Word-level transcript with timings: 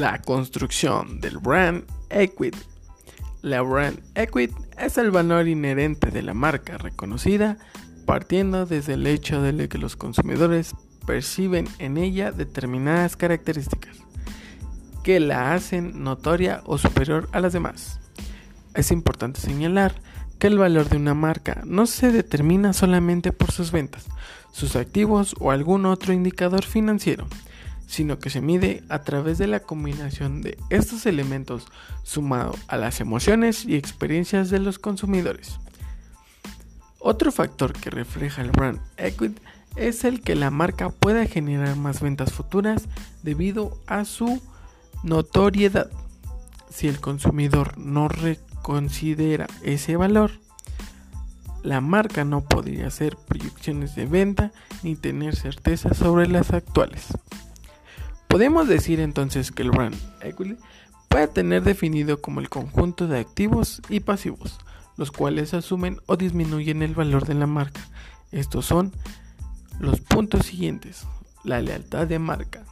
La 0.00 0.22
construcción 0.22 1.20
del 1.20 1.36
brand 1.36 1.84
equity. 2.08 2.56
La 3.42 3.60
brand 3.60 4.00
equity 4.14 4.54
es 4.78 4.96
el 4.96 5.10
valor 5.10 5.46
inherente 5.46 6.10
de 6.10 6.22
la 6.22 6.32
marca 6.32 6.78
reconocida 6.78 7.58
partiendo 8.06 8.64
desde 8.64 8.94
el 8.94 9.06
hecho 9.06 9.42
de 9.42 9.68
que 9.68 9.76
los 9.76 9.96
consumidores 9.96 10.74
perciben 11.04 11.68
en 11.78 11.98
ella 11.98 12.32
determinadas 12.32 13.14
características 13.14 13.98
que 15.04 15.20
la 15.20 15.52
hacen 15.52 16.02
notoria 16.02 16.62
o 16.64 16.78
superior 16.78 17.28
a 17.32 17.40
las 17.40 17.52
demás. 17.52 18.00
Es 18.72 18.92
importante 18.92 19.38
señalar 19.38 20.00
que 20.38 20.46
el 20.46 20.56
valor 20.56 20.88
de 20.88 20.96
una 20.96 21.12
marca 21.12 21.60
no 21.66 21.84
se 21.84 22.10
determina 22.10 22.72
solamente 22.72 23.32
por 23.32 23.52
sus 23.52 23.70
ventas, 23.70 24.06
sus 24.50 24.76
activos 24.76 25.36
o 25.40 25.50
algún 25.50 25.84
otro 25.84 26.14
indicador 26.14 26.64
financiero, 26.64 27.26
sino 27.90 28.20
que 28.20 28.30
se 28.30 28.40
mide 28.40 28.84
a 28.88 29.02
través 29.02 29.36
de 29.36 29.48
la 29.48 29.58
combinación 29.58 30.42
de 30.42 30.56
estos 30.70 31.06
elementos 31.06 31.66
sumado 32.04 32.54
a 32.68 32.76
las 32.76 33.00
emociones 33.00 33.64
y 33.64 33.74
experiencias 33.74 34.48
de 34.48 34.60
los 34.60 34.78
consumidores. 34.78 35.58
Otro 37.00 37.32
factor 37.32 37.72
que 37.72 37.90
refleja 37.90 38.42
el 38.42 38.52
brand 38.52 38.78
equity 38.96 39.42
es 39.74 40.04
el 40.04 40.20
que 40.20 40.36
la 40.36 40.52
marca 40.52 40.90
pueda 40.90 41.26
generar 41.26 41.74
más 41.74 42.00
ventas 42.00 42.32
futuras 42.32 42.84
debido 43.24 43.76
a 43.88 44.04
su 44.04 44.40
notoriedad. 45.02 45.90
Si 46.70 46.86
el 46.86 47.00
consumidor 47.00 47.76
no 47.76 48.08
considera 48.62 49.48
ese 49.64 49.96
valor, 49.96 50.30
la 51.64 51.80
marca 51.80 52.24
no 52.24 52.42
podría 52.42 52.86
hacer 52.86 53.16
proyecciones 53.16 53.96
de 53.96 54.06
venta 54.06 54.52
ni 54.84 54.94
tener 54.94 55.34
certeza 55.34 55.92
sobre 55.92 56.28
las 56.28 56.52
actuales. 56.52 57.08
Podemos 58.30 58.68
decir 58.68 59.00
entonces 59.00 59.50
que 59.50 59.62
el 59.62 59.72
brand 59.72 59.96
equity 60.20 60.56
puede 61.08 61.26
tener 61.26 61.64
definido 61.64 62.22
como 62.22 62.38
el 62.38 62.48
conjunto 62.48 63.08
de 63.08 63.18
activos 63.18 63.82
y 63.88 63.98
pasivos, 63.98 64.60
los 64.96 65.10
cuales 65.10 65.52
asumen 65.52 66.00
o 66.06 66.16
disminuyen 66.16 66.82
el 66.82 66.94
valor 66.94 67.26
de 67.26 67.34
la 67.34 67.48
marca. 67.48 67.80
Estos 68.30 68.66
son 68.66 68.92
los 69.80 70.00
puntos 70.00 70.46
siguientes. 70.46 71.08
La 71.42 71.60
lealtad 71.60 72.06
de 72.06 72.20
marca, 72.20 72.64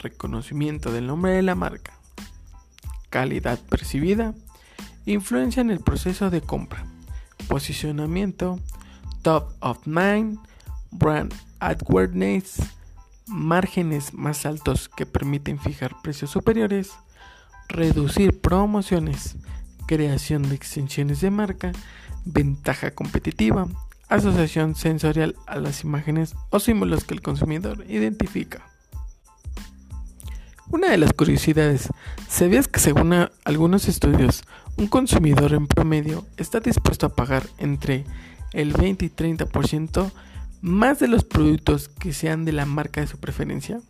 reconocimiento 0.00 0.90
del 0.90 1.06
nombre 1.06 1.34
de 1.34 1.42
la 1.42 1.54
marca, 1.54 1.92
calidad 3.10 3.60
percibida, 3.60 4.34
influencia 5.06 5.60
en 5.60 5.70
el 5.70 5.78
proceso 5.78 6.30
de 6.30 6.40
compra, 6.40 6.84
posicionamiento, 7.46 8.58
top 9.22 9.52
of 9.60 9.86
mind, 9.86 10.40
brand 10.90 11.32
awareness, 11.60 12.60
márgenes 13.30 14.12
más 14.12 14.44
altos 14.44 14.88
que 14.88 15.06
permiten 15.06 15.58
fijar 15.58 15.96
precios 16.02 16.30
superiores, 16.30 16.90
reducir 17.68 18.40
promociones, 18.40 19.36
creación 19.86 20.48
de 20.48 20.56
extensiones 20.56 21.20
de 21.20 21.30
marca, 21.30 21.72
ventaja 22.24 22.90
competitiva, 22.90 23.68
asociación 24.08 24.74
sensorial 24.74 25.36
a 25.46 25.56
las 25.56 25.84
imágenes 25.84 26.34
o 26.50 26.58
símbolos 26.60 27.04
que 27.04 27.14
el 27.14 27.22
consumidor 27.22 27.84
identifica. 27.88 28.66
Una 30.68 30.90
de 30.90 30.98
las 30.98 31.12
curiosidades, 31.12 31.88
¿sabías 32.28 32.68
que 32.68 32.78
según 32.78 33.12
algunos 33.44 33.88
estudios, 33.88 34.44
un 34.76 34.86
consumidor 34.86 35.52
en 35.52 35.66
promedio 35.66 36.24
está 36.36 36.60
dispuesto 36.60 37.06
a 37.06 37.14
pagar 37.14 37.44
entre 37.58 38.04
el 38.52 38.72
20 38.72 39.04
y 39.04 39.08
30% 39.08 40.10
más 40.60 40.98
de 40.98 41.08
los 41.08 41.24
productos 41.24 41.88
que 41.88 42.12
sean 42.12 42.44
de 42.44 42.52
la 42.52 42.66
marca 42.66 43.00
de 43.00 43.06
su 43.06 43.18
preferencia? 43.18 43.80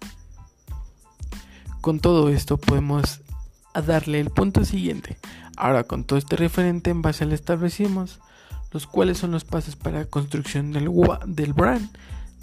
Con 1.80 2.00
todo 2.00 2.28
esto 2.28 2.58
podemos 2.58 3.20
darle 3.86 4.20
el 4.20 4.30
punto 4.30 4.64
siguiente. 4.64 5.18
Ahora 5.56 5.84
con 5.84 6.04
todo 6.04 6.18
este 6.18 6.36
referente 6.36 6.90
en 6.90 7.02
base 7.02 7.24
al 7.24 7.32
establecimos 7.32 8.20
los 8.72 8.86
cuales 8.86 9.18
son 9.18 9.32
los 9.32 9.44
pasos 9.44 9.76
para 9.76 10.04
construcción 10.04 10.72
del, 10.72 10.90
del 11.26 11.52
brand, 11.52 11.90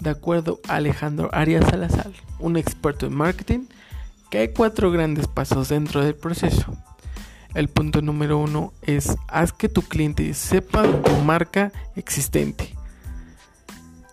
de 0.00 0.10
acuerdo 0.10 0.60
a 0.68 0.76
Alejandro 0.76 1.30
Arias 1.32 1.64
Salazar, 1.70 2.12
un 2.38 2.56
experto 2.56 3.06
en 3.06 3.14
marketing 3.14 3.60
que 4.30 4.38
hay 4.38 4.48
cuatro 4.48 4.90
grandes 4.90 5.26
pasos 5.26 5.70
dentro 5.70 6.04
del 6.04 6.14
proceso. 6.14 6.76
El 7.54 7.68
punto 7.68 8.02
número 8.02 8.38
uno 8.38 8.72
es 8.82 9.16
haz 9.26 9.52
que 9.52 9.70
tu 9.70 9.82
cliente 9.82 10.34
sepa 10.34 10.82
tu 10.82 11.16
marca 11.22 11.72
existente. 11.96 12.77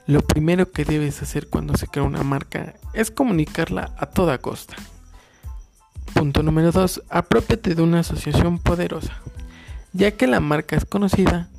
Lo 0.07 0.21
primero 0.21 0.71
que 0.71 0.85
debes 0.85 1.23
hacer 1.23 1.47
cuando 1.47 1.75
se 1.75 1.87
crea 1.87 2.03
una 2.03 2.21
marca 2.21 2.75
es 2.93 3.09
comunicarla 3.09 3.91
a 3.97 4.05
toda 4.05 4.37
costa. 4.37 4.75
Punto 6.13 6.43
número 6.43 6.71
2. 6.71 7.03
Apropiate 7.09 7.73
de 7.73 7.81
una 7.81 8.01
asociación 8.01 8.59
poderosa. 8.59 9.13
Ya 9.93 10.11
que 10.11 10.27
la 10.27 10.39
marca 10.39 10.75
es 10.75 10.85
conocida 10.85 11.49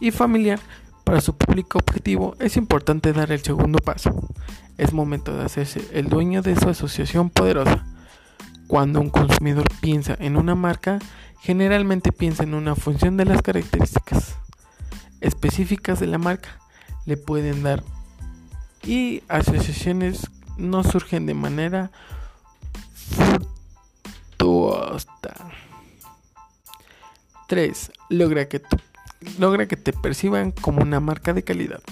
y 0.00 0.10
familiar 0.10 0.58
para 1.04 1.20
su 1.20 1.36
público 1.36 1.78
objetivo, 1.78 2.34
es 2.40 2.56
importante 2.56 3.12
dar 3.12 3.30
el 3.30 3.40
segundo 3.40 3.78
paso. 3.78 4.28
Es 4.78 4.92
momento 4.92 5.36
de 5.36 5.44
hacerse 5.44 5.88
el 5.92 6.08
dueño 6.08 6.42
de 6.42 6.56
su 6.56 6.68
asociación 6.68 7.30
poderosa. 7.30 7.86
Cuando 8.66 9.00
un 9.00 9.10
consumidor 9.10 9.66
piensa 9.80 10.16
en 10.18 10.36
una 10.36 10.56
marca, 10.56 10.98
generalmente 11.40 12.10
piensa 12.10 12.42
en 12.42 12.54
una 12.54 12.74
función 12.74 13.16
de 13.16 13.26
las 13.26 13.42
características 13.42 14.36
específicas 15.20 16.00
de 16.00 16.08
la 16.08 16.18
marca. 16.18 16.61
Le 17.06 17.16
pueden 17.16 17.62
dar 17.62 17.82
y 18.82 19.22
asociaciones 19.28 20.28
no 20.56 20.84
surgen 20.84 21.26
de 21.26 21.34
manera 21.34 21.90
furtuosa. 24.38 25.08
3. 27.48 27.92
Logra 28.08 28.48
que, 28.48 28.62
logra 29.38 29.66
que 29.66 29.76
te 29.76 29.92
perciban 29.92 30.52
como 30.52 30.82
una 30.82 31.00
marca 31.00 31.32
de 31.32 31.44
calidad. 31.44 31.82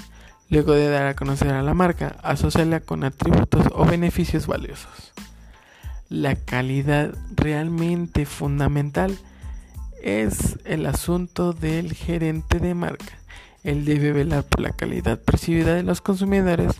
Luego 0.48 0.72
de 0.72 0.88
dar 0.88 1.06
a 1.06 1.14
conocer 1.14 1.50
a 1.50 1.62
la 1.62 1.74
marca, 1.74 2.16
asociala 2.22 2.80
con 2.80 3.04
atributos 3.04 3.66
o 3.72 3.84
beneficios 3.84 4.46
valiosos 4.46 5.12
la 6.10 6.34
calidad 6.34 7.14
realmente 7.36 8.26
fundamental 8.26 9.16
es 10.02 10.58
el 10.64 10.84
asunto 10.86 11.52
del 11.52 11.94
gerente 11.94 12.58
de 12.58 12.74
marca. 12.74 13.19
Él 13.62 13.84
debe 13.84 14.12
velar 14.12 14.44
por 14.44 14.60
la 14.60 14.70
calidad 14.70 15.18
percibida 15.20 15.74
de 15.74 15.82
los 15.82 16.00
consumidores 16.00 16.72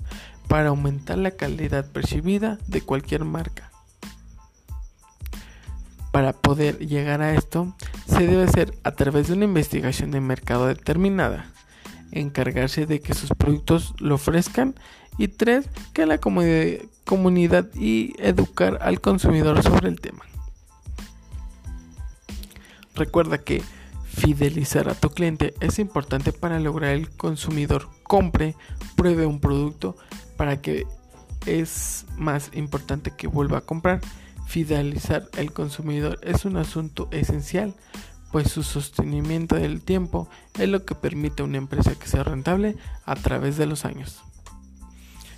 para 0.49 0.71
aumentar 0.71 1.19
la 1.19 1.31
calidad 1.31 1.91
percibida 1.91 2.59
de 2.67 2.81
cualquier 2.81 3.25
marca. 3.25 3.71
Para 6.11 6.33
poder 6.33 6.79
llegar 6.79 7.23
a 7.23 7.35
esto, 7.35 7.77
se 8.07 8.27
debe 8.27 8.43
hacer 8.45 8.75
a 8.83 8.93
través 8.93 9.29
de 9.29 9.35
una 9.35 9.45
investigación 9.45 10.11
de 10.11 10.21
mercado 10.21 10.67
determinada, 10.67 11.53
encargarse 12.11 12.87
de 12.87 13.01
que 13.01 13.15
sus 13.15 13.31
productos 13.31 13.95
lo 13.99 14.17
ofrezcan 14.17 14.75
y 15.19 15.29
tres, 15.29 15.69
que 15.93 16.07
la 16.07 16.19
comunidad 16.19 17.69
y 17.75 18.15
educar 18.19 18.79
al 18.81 19.01
consumidor 19.01 19.63
sobre 19.63 19.89
el 19.89 20.01
tema. 20.01 20.25
Recuerda 22.97 23.39
que 23.39 23.63
fidelizar 24.21 24.89
a 24.91 24.95
tu 24.95 25.11
cliente 25.11 25.55
es 25.61 25.79
importante 25.79 26.33
para 26.33 26.61
lograr 26.61 26.93
el 26.93 27.09
consumidor 27.11 27.89
compre, 28.03 28.55
pruebe 28.95 29.25
un 29.25 29.41
producto 29.41 29.97
para 30.37 30.61
que 30.61 30.87
es 31.47 32.05
más 32.17 32.51
importante 32.53 33.13
que 33.17 33.27
vuelva 33.27 33.59
a 33.59 33.63
comprar. 33.63 34.01
Fidelizar 34.47 35.29
al 35.39 35.53
consumidor 35.53 36.19
es 36.23 36.45
un 36.45 36.59
asunto 36.59 37.09
esencial, 37.13 37.75
pues 38.31 38.51
su 38.51 38.63
sostenimiento 38.63 39.57
del 39.57 39.81
tiempo 39.81 40.29
es 40.59 40.69
lo 40.69 40.85
que 40.85 40.95
permite 40.95 41.43
a 41.43 41.47
una 41.47 41.59
empresa 41.59 41.95
que 41.95 42.07
sea 42.07 42.23
rentable 42.23 42.77
a 43.07 43.17
través 43.17 43.57
de 43.57 43.67
los 43.67 43.85
años. 43.85 44.21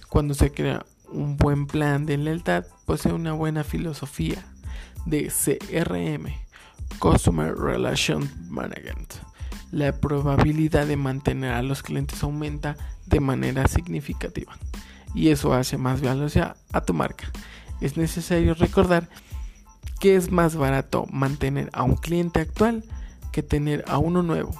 Cuando 0.09 0.35
se 0.35 0.51
crea 0.51 0.85
un 1.09 1.37
buen 1.37 1.67
plan 1.67 2.05
de 2.05 2.17
lealtad, 2.17 2.65
posee 2.85 3.13
una 3.13 3.33
buena 3.33 3.63
filosofía 3.65 4.45
de 5.07 5.31
CRM, 5.31 6.33
Customer 7.03 7.53
Relation 7.53 8.31
Management. 8.49 9.15
La 9.73 9.91
probabilidad 9.91 10.87
de 10.87 10.97
mantener 10.97 11.53
a 11.53 11.63
los 11.63 11.83
clientes 11.83 12.23
aumenta 12.23 12.77
de 13.07 13.19
manera 13.19 13.67
significativa 13.67 14.57
y 15.13 15.31
eso 15.31 15.53
hace 15.53 15.79
más 15.79 16.01
valiosa 16.01 16.55
a 16.73 16.83
tu 16.83 16.95
marca. 16.95 17.29
Es 17.81 17.97
necesario 17.97 18.55
recordar 18.55 19.09
que 19.99 20.15
es 20.15 20.31
más 20.31 20.55
barato 20.55 21.07
mantener 21.11 21.71
a 21.73 21.83
un 21.83 21.97
cliente 21.97 22.39
actual 22.39 22.85
que 23.33 23.43
tener 23.43 23.85
a 23.89 23.99
uno 23.99 24.23
nuevo. 24.23 24.53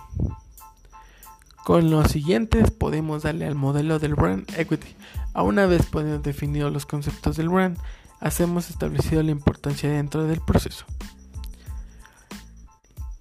Con 1.65 1.93
los 1.93 2.11
siguientes 2.11 2.73
podemos 2.73 3.23
darle 3.23 3.47
al 3.47 3.55
modelo 3.55 4.01
del 4.01 4.17
brand 4.17 4.51
equity. 4.59 4.97
A 5.33 5.45
una 5.45 5.67
vez 5.67 5.87
podido 5.87 6.19
definido 6.19 6.71
los 6.71 6.87
conceptos 6.87 7.37
del 7.37 7.51
brand, 7.51 7.79
hacemos 8.19 8.69
establecido 8.69 9.23
la 9.23 9.31
importancia 9.31 9.89
dentro 9.89 10.25
del 10.25 10.41
proceso, 10.41 10.87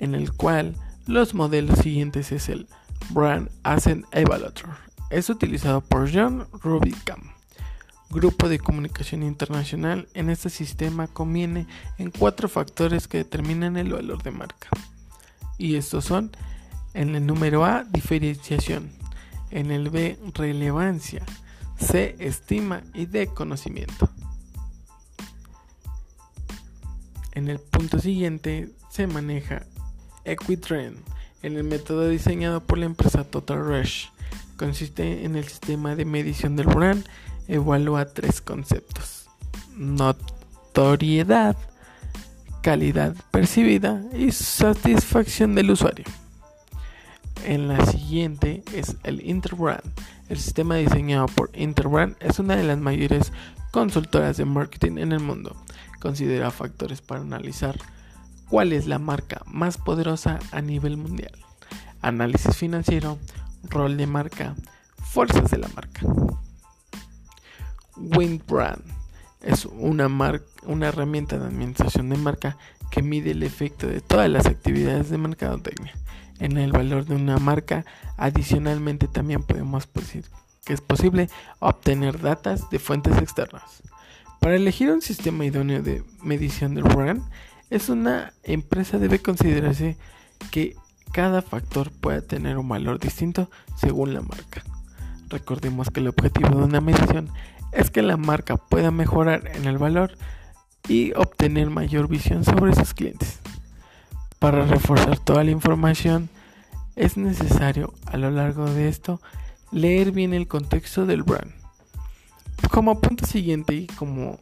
en 0.01 0.15
el 0.15 0.33
cual 0.33 0.75
los 1.07 1.33
modelos 1.33 1.80
siguientes 1.80 2.31
es 2.31 2.50
el 2.50 2.68
Brand 3.12 3.50
Asset 3.63 4.03
Evaluator. 4.12 4.71
Es 5.09 5.30
utilizado 5.30 5.81
por 5.81 6.12
John 6.12 6.48
Rubicam. 6.62 7.21
grupo 8.09 8.50
de 8.50 8.59
comunicación 8.59 9.24
internacional, 9.24 10.09
en 10.13 10.30
este 10.30 10.50
sistema 10.50 11.07
conviene 11.07 11.65
en 11.98 12.12
cuatro 12.12 12.50
factores 12.50 13.07
que 13.07 13.19
determinan 13.19 13.77
el 13.77 13.94
valor 13.94 14.21
de 14.21 14.31
marca. 14.31 14.68
Y 15.57 15.75
estos 15.75 16.06
son, 16.06 16.31
en 16.94 17.15
el 17.15 17.25
número 17.25 17.63
A, 17.63 17.83
diferenciación, 17.83 18.92
en 19.51 19.71
el 19.71 19.89
B, 19.89 20.18
relevancia, 20.33 21.24
C, 21.77 22.15
estima 22.19 22.81
y 22.94 23.06
D, 23.06 23.27
conocimiento. 23.27 24.09
En 27.33 27.48
el 27.48 27.59
punto 27.59 28.00
siguiente 28.00 28.71
se 28.89 29.07
maneja 29.07 29.63
Equitrend, 30.25 30.97
en 31.44 31.57
el 31.57 31.63
método 31.63 32.07
diseñado 32.07 32.62
por 32.62 32.77
la 32.77 32.85
empresa 32.85 33.23
Total 33.23 33.59
Rush. 33.59 34.07
Consiste 34.57 35.25
en 35.25 35.35
el 35.35 35.45
sistema 35.45 35.95
de 35.95 36.06
medición 36.06 36.56
del 36.56 36.68
brand 36.68 37.06
evalúa 37.47 38.06
tres 38.06 38.41
conceptos. 38.41 39.27
Notoriedad, 39.75 41.57
calidad 42.62 43.15
percibida 43.31 44.03
y 44.13 44.31
satisfacción 44.31 45.56
del 45.56 45.71
usuario. 45.71 46.06
En 47.45 47.67
la 47.67 47.83
siguiente 47.85 48.63
es 48.74 48.95
el 49.03 49.27
Interbrand. 49.27 49.83
El 50.29 50.38
sistema 50.38 50.75
diseñado 50.75 51.25
por 51.25 51.50
Interbrand 51.53 52.15
es 52.19 52.39
una 52.39 52.56
de 52.56 52.63
las 52.63 52.77
mayores 52.77 53.33
consultoras 53.71 54.38
de 54.38 54.45
marketing 54.45 54.97
en 54.97 55.12
el 55.12 55.19
mundo. 55.19 55.56
Considera 56.00 56.51
factores 56.51 57.01
para 57.01 57.21
analizar 57.21 57.77
cuál 58.51 58.74
es 58.74 58.86
la 58.86 59.00
marca 59.00 59.42
más 59.45 59.77
poderosa 59.77 60.38
a 60.51 60.59
nivel 60.59 60.98
mundial. 60.98 61.31
Análisis 62.01 62.57
financiero, 62.57 63.18
rol 63.69 63.95
de 63.95 64.07
marca, 64.07 64.56
fuerzas 65.01 65.50
de 65.50 65.57
la 65.57 65.69
marca. 65.69 66.01
Brand 67.95 68.83
es 69.42 69.65
una, 69.65 70.09
una 70.65 70.88
herramienta 70.88 71.39
de 71.39 71.45
administración 71.45 72.09
de 72.09 72.18
marca 72.18 72.57
que 72.92 73.01
mide 73.01 73.31
el 73.31 73.44
efecto 73.44 73.88
de 73.88 74.01
todas 74.01 74.30
las 74.30 74.45
actividades 74.48 75.09
de 75.09 75.18
mercadotecnia 75.18 75.94
en 76.39 76.57
el 76.57 76.74
valor 76.74 77.06
de 77.06 77.15
una 77.15 77.38
marca. 77.38 77.86
Adicionalmente 78.18 79.07
también 79.07 79.44
podemos 79.44 79.88
decir 79.94 80.25
que 80.65 80.74
es 80.74 80.81
posible 80.81 81.30
obtener 81.59 82.19
datos 82.19 82.69
de 82.69 82.80
fuentes 82.80 83.18
externas. 83.18 83.81
Para 84.42 84.57
elegir 84.57 84.92
un 84.92 85.01
sistema 85.01 85.45
idóneo 85.45 85.81
de 85.81 86.03
medición 86.21 86.75
del 86.75 86.83
brand, 86.83 87.24
es 87.71 87.88
una 87.88 88.33
empresa 88.44 89.00
debe 89.00 89.19
considerarse 89.19 89.97
que 90.51 90.75
cada 91.13 91.41
factor 91.41 91.89
puede 91.89 92.21
tener 92.21 92.57
un 92.57 92.68
valor 92.68 93.00
distinto 93.00 93.50
según 93.77 94.13
la 94.13 94.21
marca. 94.21 94.62
Recordemos 95.29 95.89
que 95.89 96.01
el 96.01 96.09
objetivo 96.09 96.50
de 96.50 96.65
una 96.65 96.81
medición 96.81 97.29
es 97.71 97.89
que 97.89 98.01
la 98.01 98.18
marca 98.18 98.57
pueda 98.57 98.91
mejorar 98.91 99.50
en 99.56 99.65
el 99.65 99.77
valor 99.77 100.18
y 100.89 101.13
obtener 101.13 101.69
mayor 101.69 102.09
visión 102.09 102.44
sobre 102.44 102.75
sus 102.75 102.94
clientes. 102.94 103.39
Para 104.38 104.65
reforzar 104.65 105.17
toda 105.19 105.45
la 105.45 105.51
información, 105.51 106.29
es 106.97 107.15
necesario 107.15 107.94
a 108.06 108.17
lo 108.17 108.31
largo 108.31 108.65
de 108.69 108.89
esto 108.89 109.21
leer 109.71 110.12
bien 110.12 110.33
el 110.33 110.50
contexto 110.50 111.06
del 111.06 111.24
brand. 111.24 111.53
Como 112.69 113.00
punto 113.00 113.25
siguiente 113.25 113.74
y 113.75 113.88
como 113.88 114.41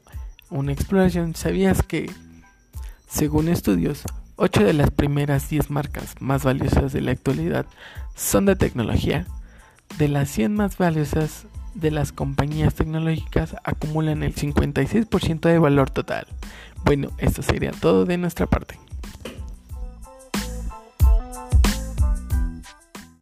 una 0.50 0.72
exploración, 0.72 1.36
¿sabías 1.36 1.84
que, 1.84 2.10
según 3.10 3.50
estudios, 3.50 4.04
8 4.36 4.64
de 4.64 4.74
las 4.74 4.92
primeras 4.92 5.50
10 5.50 5.72
marcas 5.72 6.16
más 6.20 6.44
valiosas 6.44 6.94
de 6.94 7.02
la 7.02 7.12
actualidad 7.12 7.66
son 8.16 8.46
de 8.46 8.56
tecnología? 8.56 9.26
De 9.98 10.08
las 10.08 10.30
100 10.30 10.54
más 10.54 10.78
valiosas, 10.78 11.48
de 11.74 11.92
las 11.92 12.12
compañías 12.12 12.76
tecnológicas 12.76 13.56
acumulan 13.64 14.24
el 14.24 14.36
56% 14.36 15.40
de 15.42 15.60
valor 15.60 15.90
total. 15.90 16.28
Bueno, 16.86 17.10
esto 17.18 17.42
sería 17.42 17.72
todo 17.72 18.06
de 18.06 18.18
nuestra 18.18 18.46
parte. 18.46 18.80